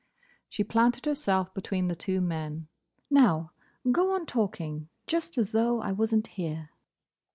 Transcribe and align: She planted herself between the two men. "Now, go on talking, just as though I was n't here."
She 0.49 0.63
planted 0.63 1.05
herself 1.05 1.53
between 1.53 1.87
the 1.87 1.95
two 1.95 2.21
men. 2.21 2.67
"Now, 3.11 3.51
go 3.91 4.15
on 4.15 4.25
talking, 4.25 4.89
just 5.05 5.37
as 5.37 5.51
though 5.51 5.79
I 5.79 5.91
was 5.91 6.11
n't 6.11 6.25
here." 6.25 6.71